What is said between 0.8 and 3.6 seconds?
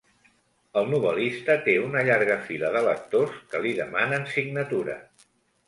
novel·lista té una llarga fila de lectors